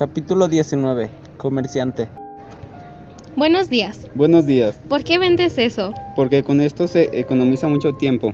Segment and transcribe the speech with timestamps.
[0.00, 1.10] Capítulo 19.
[1.36, 2.08] Comerciante.
[3.36, 4.08] Buenos días.
[4.14, 4.80] Buenos días.
[4.88, 5.92] ¿Por qué vendes eso?
[6.16, 8.32] Porque con esto se economiza mucho tiempo.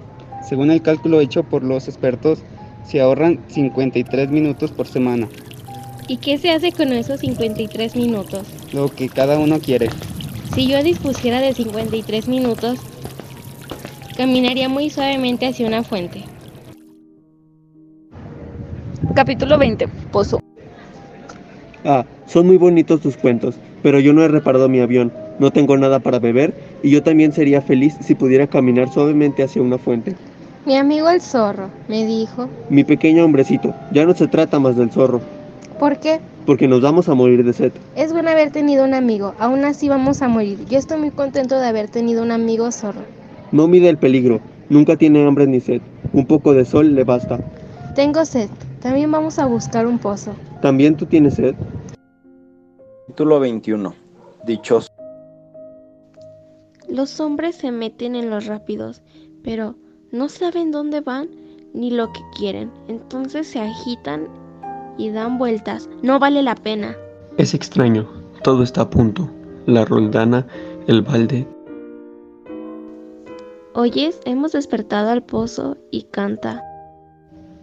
[0.49, 2.39] Según el cálculo hecho por los expertos,
[2.85, 5.27] se ahorran 53 minutos por semana.
[6.07, 8.47] ¿Y qué se hace con esos 53 minutos?
[8.73, 9.89] Lo que cada uno quiere.
[10.55, 12.79] Si yo dispusiera de 53 minutos,
[14.17, 16.23] caminaría muy suavemente hacia una fuente.
[19.17, 19.89] Capítulo 20.
[20.13, 20.46] Pozo.
[21.89, 25.77] Ah, son muy bonitos tus cuentos, pero yo no he reparado mi avión, no tengo
[25.77, 30.17] nada para beber y yo también sería feliz si pudiera caminar suavemente hacia una fuente.
[30.67, 34.91] Mi amigo el zorro me dijo, Mi pequeño hombrecito, ya no se trata más del
[34.91, 35.21] zorro,
[35.79, 36.19] ¿por qué?
[36.45, 37.73] porque nos vamos a morir de sed.
[37.95, 40.59] Es bueno haber tenido un amigo, aún así vamos a morir.
[40.69, 43.03] Yo estoy muy contento de haber tenido un amigo zorro.
[43.53, 45.81] No mide el peligro, nunca tiene hambre ni sed,
[46.13, 47.39] un poco de sol le basta.
[47.95, 48.49] Tengo sed,
[48.81, 50.35] también vamos a buscar un pozo.
[50.61, 51.55] ¿También tú tienes sed?
[53.07, 53.95] Capítulo 21.
[54.47, 54.89] Dichoso.
[56.89, 59.03] Los hombres se meten en los rápidos,
[59.43, 59.77] pero
[60.13, 61.29] no saben dónde van
[61.75, 62.71] ni lo que quieren.
[62.89, 64.29] Entonces se agitan
[64.97, 65.91] y dan vueltas.
[66.03, 66.97] No vale la pena.
[67.37, 68.09] Es extraño,
[68.43, 69.29] todo está a punto.
[69.67, 70.47] La roldana,
[70.87, 71.47] el balde.
[73.75, 76.63] Oyes, hemos despertado al pozo y canta.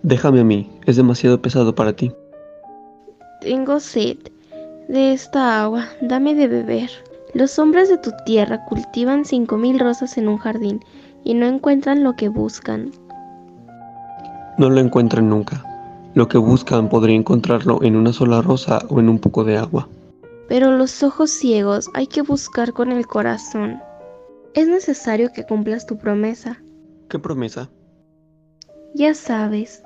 [0.03, 2.13] Déjame a mí, es demasiado pesado para ti.
[3.43, 4.19] Tengo sed
[4.87, 6.89] de esta agua, dame de beber.
[7.33, 10.79] Los hombres de tu tierra cultivan cinco mil rosas en un jardín
[11.25, 12.91] y no encuentran lo que buscan.
[14.57, 15.61] No lo encuentran nunca.
[16.13, 19.89] Lo que buscan podría encontrarlo en una sola rosa o en un poco de agua.
[20.47, 23.81] Pero los ojos ciegos hay que buscar con el corazón.
[24.53, 26.61] Es necesario que cumplas tu promesa.
[27.09, 27.69] ¿Qué promesa?
[28.95, 29.83] Ya sabes.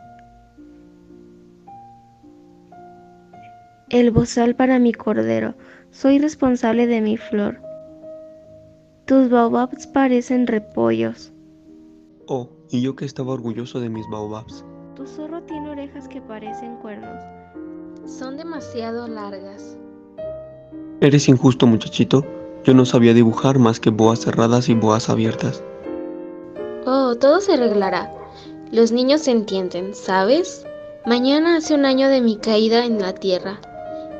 [3.89, 5.55] El bozal para mi cordero.
[5.91, 7.61] Soy responsable de mi flor.
[9.05, 11.31] Tus baobabs parecen repollos.
[12.27, 14.65] Oh, y yo que estaba orgulloso de mis baobabs.
[14.95, 17.17] Tu zorro tiene orejas que parecen cuernos.
[18.05, 19.77] Son demasiado largas.
[20.99, 22.25] Eres injusto, muchachito.
[22.65, 25.63] Yo no sabía dibujar más que boas cerradas y boas abiertas.
[26.85, 28.11] Oh, todo se arreglará.
[28.73, 30.65] Los niños se entienden, ¿sabes?
[31.05, 33.61] Mañana hace un año de mi caída en la tierra.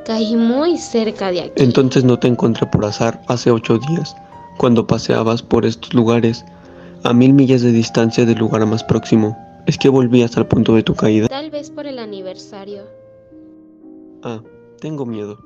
[0.08, 1.62] Caí muy cerca de aquí.
[1.62, 4.16] Entonces no te encontré por azar hace ocho días,
[4.58, 6.46] cuando paseabas por estos lugares,
[7.04, 9.38] a mil millas de distancia del lugar más próximo.
[9.66, 11.28] ¿Es que volvías al punto de tu caída?
[11.28, 12.84] Tal vez por el aniversario.
[14.24, 14.42] Ah,
[14.80, 15.40] tengo miedo.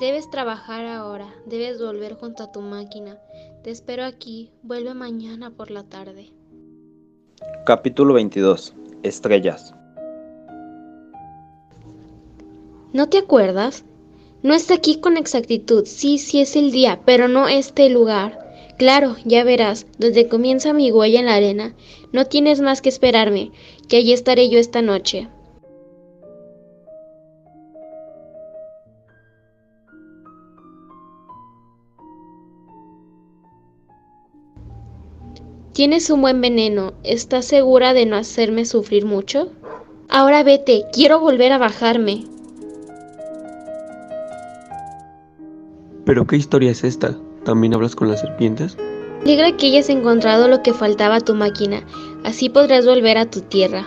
[0.00, 1.26] Debes trabajar ahora.
[1.44, 3.18] Debes volver junto a tu máquina.
[3.62, 4.52] Te espero aquí.
[4.62, 6.32] Vuelve mañana por la tarde.
[7.66, 8.74] Capítulo 22.
[9.02, 9.74] Estrellas.
[12.92, 13.84] ¿No te acuerdas?
[14.42, 15.84] No está aquí con exactitud.
[15.84, 18.38] Sí, sí es el día, pero no este lugar.
[18.78, 21.74] Claro, ya verás, donde comienza mi huella en la arena.
[22.12, 23.50] No tienes más que esperarme,
[23.88, 25.28] que allí estaré yo esta noche.
[35.72, 36.94] Tienes un buen veneno.
[37.04, 39.52] ¿Estás segura de no hacerme sufrir mucho?
[40.08, 42.37] Ahora vete, quiero volver a bajarme.
[46.08, 47.14] ¿Pero qué historia es esta?
[47.44, 48.78] ¿También hablas con las serpientes?
[49.24, 51.82] Alegra que hayas encontrado lo que faltaba a tu máquina.
[52.24, 53.86] Así podrás volver a tu tierra.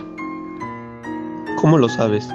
[1.60, 2.28] ¿Cómo lo sabes?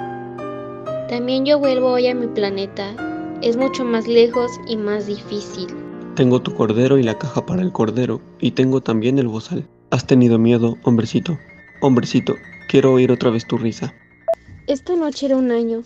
[1.08, 2.94] También yo vuelvo hoy a mi planeta.
[3.40, 5.68] Es mucho más lejos y más difícil.
[6.16, 9.66] Tengo tu cordero y la caja para el cordero, y tengo también el bozal.
[9.88, 11.38] ¿Has tenido miedo, hombrecito?
[11.80, 12.34] Hombrecito,
[12.68, 13.94] quiero oír otra vez tu risa.
[14.66, 15.82] Esta noche era un año.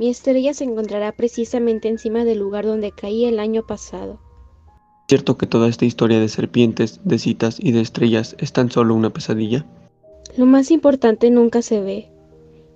[0.00, 4.18] Mi estrella se encontrará precisamente encima del lugar donde caí el año pasado.
[5.08, 8.94] ¿Cierto que toda esta historia de serpientes, de citas y de estrellas es tan solo
[8.94, 9.66] una pesadilla?
[10.38, 12.08] Lo más importante nunca se ve.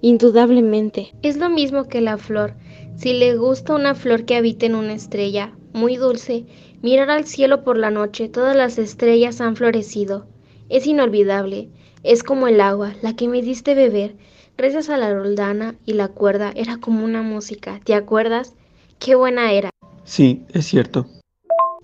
[0.02, 1.14] Indudablemente.
[1.22, 2.56] Es lo mismo que la flor.
[2.94, 6.44] Si le gusta una flor que habita en una estrella, muy dulce,
[6.82, 10.26] mirar al cielo por la noche, todas las estrellas han florecido.
[10.68, 11.70] Es inolvidable.
[12.02, 14.14] Es como el agua, la que me diste beber.
[14.56, 17.80] Gracias a la roldana y la cuerda era como una música.
[17.82, 18.54] ¿Te acuerdas?
[19.00, 19.70] Qué buena era.
[20.04, 21.06] Sí, es cierto.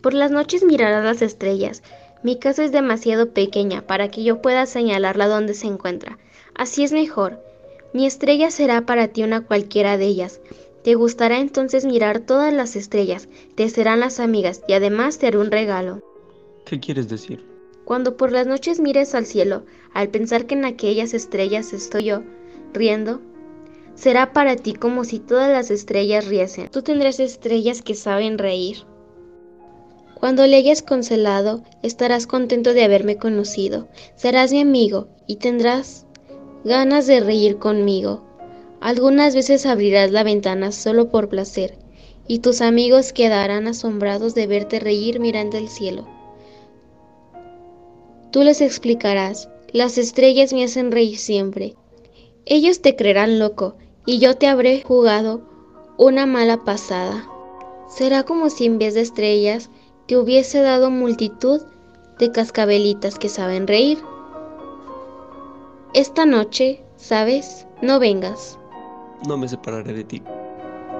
[0.01, 1.83] Por las noches mirarás las estrellas.
[2.23, 6.19] Mi casa es demasiado pequeña para que yo pueda señalarla donde se encuentra.
[6.55, 7.43] Así es mejor.
[7.93, 10.41] Mi estrella será para ti una cualquiera de ellas.
[10.85, 15.39] Te gustará entonces mirar todas las estrellas, te serán las amigas y además te haré
[15.39, 16.03] un regalo.
[16.65, 17.45] ¿Qué quieres decir?
[17.85, 22.23] Cuando por las noches mires al cielo, al pensar que en aquellas estrellas estoy yo,
[22.73, 23.21] riendo,
[24.01, 26.71] Será para ti como si todas las estrellas riesen.
[26.71, 28.79] Tú tendrás estrellas que saben reír.
[30.15, 33.89] Cuando le hayas consolado, estarás contento de haberme conocido.
[34.17, 36.07] Serás mi amigo y tendrás
[36.65, 38.25] ganas de reír conmigo.
[38.81, 41.77] Algunas veces abrirás la ventana solo por placer,
[42.27, 46.09] y tus amigos quedarán asombrados de verte reír mirando el cielo.
[48.31, 51.75] Tú les explicarás, las estrellas me hacen reír siempre.
[52.52, 53.76] Ellos te creerán loco,
[54.06, 55.41] y yo te habré jugado
[55.97, 57.25] una mala pasada.
[57.87, 59.70] Será como si en vez de estrellas
[60.08, 61.62] te hubiese dado multitud
[62.19, 63.99] de cascabelitas que saben reír.
[65.94, 67.69] Esta noche, ¿sabes?
[67.82, 68.58] No vengas.
[69.29, 70.20] No me separaré de ti.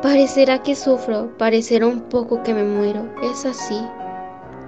[0.03, 3.13] Parecerá que sufro, parecerá un poco que me muero.
[3.25, 3.85] Es así.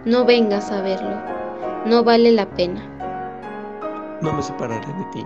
[0.04, 1.16] No vengas a verlo.
[1.86, 4.18] No vale la pena.
[4.20, 5.24] No me separaré de ti.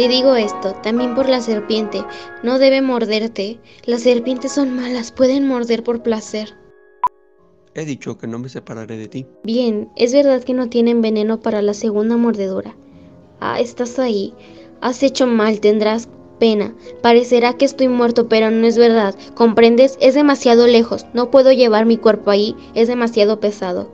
[0.00, 2.02] Te digo esto, también por la serpiente.
[2.42, 3.60] No debe morderte.
[3.84, 6.56] Las serpientes son malas, pueden morder por placer.
[7.74, 9.26] He dicho que no me separaré de ti.
[9.44, 12.74] Bien, es verdad que no tienen veneno para la segunda mordedura.
[13.40, 14.32] Ah, estás ahí.
[14.80, 16.08] Has hecho mal, tendrás
[16.38, 16.74] pena.
[17.02, 19.14] Parecerá que estoy muerto, pero no es verdad.
[19.34, 19.98] ¿Comprendes?
[20.00, 21.04] Es demasiado lejos.
[21.12, 22.56] No puedo llevar mi cuerpo ahí.
[22.74, 23.90] Es demasiado pesado.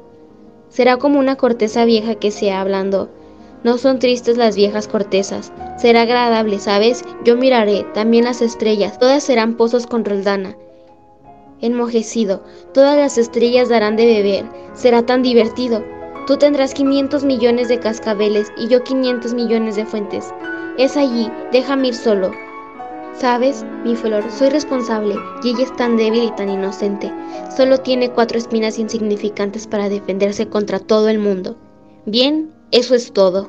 [0.68, 3.10] Será como una corteza vieja que se hablando.
[3.64, 5.52] No son tristes las viejas cortezas.
[5.76, 7.04] Será agradable, ¿sabes?
[7.24, 8.98] Yo miraré también las estrellas.
[8.98, 10.56] Todas serán pozos con roldana.
[11.60, 12.44] Enmojecido,
[12.74, 14.44] todas las estrellas darán de beber.
[14.74, 15.82] Será tan divertido.
[16.26, 20.32] Tú tendrás 500 millones de cascabeles y yo 500 millones de fuentes.
[20.76, 22.32] Es allí, déjame ir solo.
[23.14, 27.10] Sabes, mi flor, soy responsable y ella es tan débil y tan inocente.
[27.56, 31.56] Solo tiene cuatro espinas insignificantes para defenderse contra todo el mundo.
[32.04, 33.48] Bien, eso es todo.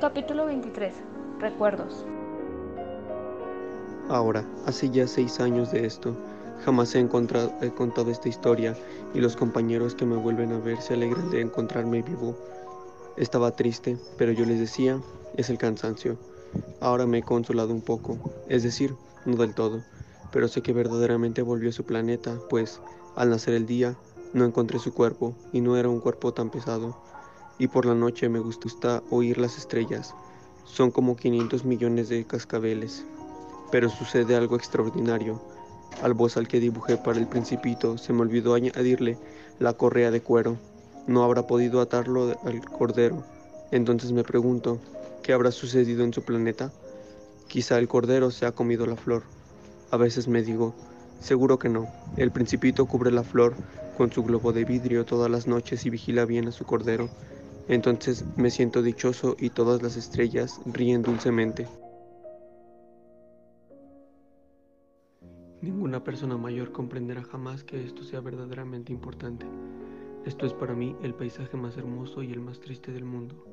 [0.00, 0.94] Capítulo 23.
[1.38, 2.04] Recuerdos.
[4.08, 6.16] Ahora, hace ya seis años de esto,
[6.64, 8.76] jamás he, encontrado, he contado esta historia
[9.14, 12.36] y los compañeros que me vuelven a ver se alegran de encontrarme vivo.
[13.16, 15.00] Estaba triste, pero yo les decía,
[15.36, 16.16] es el cansancio.
[16.80, 18.18] Ahora me he consolado un poco,
[18.48, 19.82] es decir, no del todo,
[20.32, 22.80] pero sé que verdaderamente volvió a su planeta, pues
[23.16, 23.96] al nacer el día
[24.36, 26.94] no encontré su cuerpo y no era un cuerpo tan pesado.
[27.58, 30.14] Y por la noche me gusta oír las estrellas.
[30.66, 33.06] Son como 500 millones de cascabeles.
[33.72, 35.40] Pero sucede algo extraordinario.
[36.02, 39.16] Al bozal que dibujé para el principito se me olvidó añadirle
[39.58, 40.58] la correa de cuero.
[41.06, 43.24] No habrá podido atarlo al cordero.
[43.70, 44.78] Entonces me pregunto,
[45.22, 46.70] ¿qué habrá sucedido en su planeta?
[47.48, 49.22] Quizá el cordero se ha comido la flor.
[49.90, 50.74] A veces me digo,
[51.20, 51.86] seguro que no.
[52.16, 53.54] El principito cubre la flor
[53.96, 57.08] con su globo de vidrio todas las noches y vigila bien a su cordero.
[57.68, 61.66] Entonces me siento dichoso y todas las estrellas ríen dulcemente.
[65.62, 69.46] Ninguna persona mayor comprenderá jamás que esto sea verdaderamente importante.
[70.24, 73.44] Esto es para mí el paisaje más hermoso y el más triste del mundo.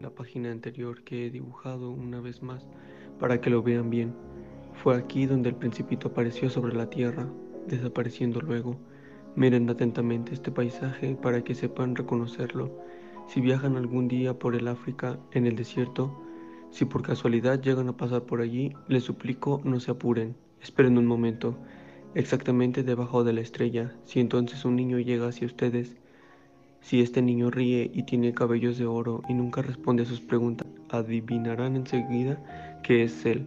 [0.00, 2.66] La página anterior que he dibujado una vez más
[3.18, 4.14] para que lo vean bien.
[4.82, 7.26] Fue aquí donde el principito apareció sobre la tierra,
[7.66, 8.76] desapareciendo luego.
[9.34, 12.70] Miren atentamente este paisaje para que sepan reconocerlo.
[13.26, 16.16] Si viajan algún día por el África, en el desierto,
[16.70, 21.06] si por casualidad llegan a pasar por allí, les suplico no se apuren, esperen un
[21.06, 21.58] momento,
[22.14, 23.94] exactamente debajo de la estrella.
[24.04, 25.96] Si entonces un niño llega hacia ustedes,
[26.80, 30.68] si este niño ríe y tiene cabellos de oro y nunca responde a sus preguntas,
[30.88, 33.46] adivinarán enseguida que es él.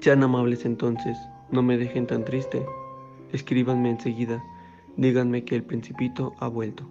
[0.00, 1.16] Sean amables entonces,
[1.50, 2.64] no me dejen tan triste.
[3.32, 4.42] Escríbanme enseguida,
[4.96, 6.88] díganme que el principito ha vuelto.